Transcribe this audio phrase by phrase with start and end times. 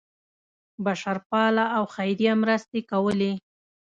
[0.85, 3.31] بشرپاله او خیریه مرستې کولې.